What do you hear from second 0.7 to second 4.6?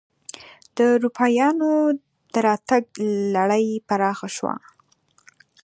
د اروپایانو دراتګ لړۍ پراخه شوه.